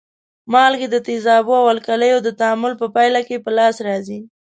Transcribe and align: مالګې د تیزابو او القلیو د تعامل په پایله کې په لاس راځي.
مالګې 0.51 0.87
د 0.91 0.97
تیزابو 1.07 1.53
او 1.61 1.67
القلیو 1.75 2.17
د 2.23 2.29
تعامل 2.39 2.73
په 2.81 2.87
پایله 2.95 3.21
کې 3.27 3.43
په 3.45 3.49
لاس 3.57 3.75
راځي. 3.87 4.19